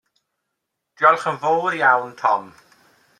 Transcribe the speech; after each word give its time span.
Diolch 0.99 1.27
yn 1.31 1.39
fawr 1.43 1.77
iawn, 1.81 2.17
Tom. 2.23 2.51